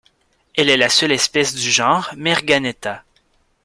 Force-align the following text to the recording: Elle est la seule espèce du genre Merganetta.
Elle 0.55 0.71
est 0.71 0.77
la 0.77 0.89
seule 0.89 1.11
espèce 1.11 1.53
du 1.53 1.69
genre 1.69 2.09
Merganetta. 2.17 3.03